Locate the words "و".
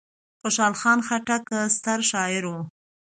2.51-2.55